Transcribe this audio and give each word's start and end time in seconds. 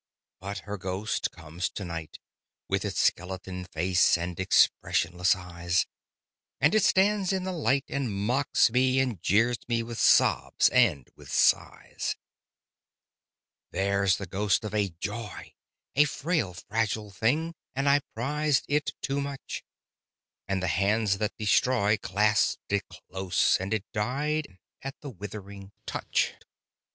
But 0.39 0.57
her 0.65 0.79
ghost 0.79 1.29
comes 1.29 1.69
to 1.69 1.85
night, 1.85 2.17
With 2.67 2.83
its 2.83 2.99
skeleton 2.99 3.65
face 3.65 4.17
and 4.17 4.39
expressionless 4.39 5.35
eyes, 5.35 5.85
And 6.59 6.73
it 6.73 6.83
stands 6.83 7.31
in 7.31 7.43
the 7.43 7.51
light, 7.51 7.85
And 7.87 8.11
mocks 8.11 8.71
me, 8.71 8.99
and 8.99 9.21
jeers 9.21 9.59
me 9.67 9.83
with 9.83 9.99
sobs 9.99 10.69
and 10.69 11.07
with 11.15 11.31
sighs. 11.31 12.15
There's 13.69 14.17
the 14.17 14.25
ghost 14.25 14.63
of 14.63 14.73
a 14.73 14.89
Joy, 14.89 15.53
A 15.95 16.05
frail, 16.05 16.55
fragile 16.55 17.11
thing, 17.11 17.53
and 17.75 17.87
I 17.87 18.01
prized 18.15 18.65
it 18.67 18.93
too 19.03 19.21
much, 19.21 19.63
And 20.47 20.63
the 20.63 20.67
hands 20.67 21.19
that 21.19 21.37
destroy 21.37 21.97
Clasped 21.97 22.73
it 22.73 22.85
close, 22.89 23.57
and 23.59 23.71
it 23.71 23.85
died 23.93 24.57
at 24.81 24.99
the 25.01 25.11
withering 25.11 25.71
touch. 25.85 26.33